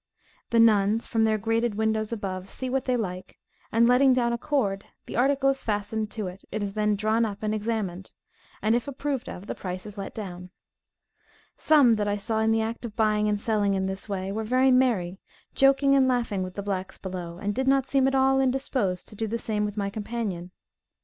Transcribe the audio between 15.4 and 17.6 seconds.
joking and laughing with the blacks below, and